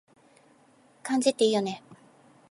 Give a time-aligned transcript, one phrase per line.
[1.03, 1.83] 漢字っていいよね